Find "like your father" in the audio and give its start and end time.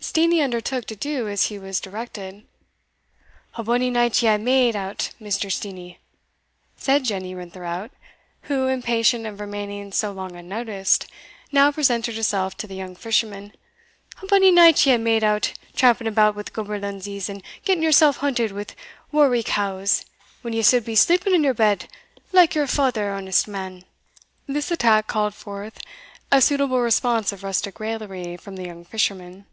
22.30-23.12